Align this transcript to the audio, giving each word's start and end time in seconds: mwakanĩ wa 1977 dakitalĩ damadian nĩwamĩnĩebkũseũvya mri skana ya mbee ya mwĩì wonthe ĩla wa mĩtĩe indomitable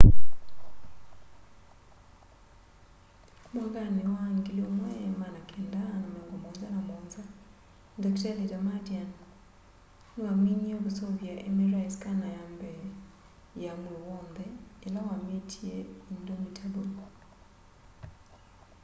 mwakanĩ 3.53 4.03
wa 4.15 4.23
1977 4.31 7.21
dakitalĩ 8.03 8.45
damadian 8.51 9.09
nĩwamĩnĩebkũseũvya 10.13 11.31
mri 11.57 11.81
skana 11.95 12.27
ya 12.37 12.43
mbee 12.53 12.81
ya 13.63 13.71
mwĩì 13.81 13.97
wonthe 14.07 14.45
ĩla 14.87 15.01
wa 15.09 15.15
mĩtĩe 15.27 15.75
indomitable 16.13 16.91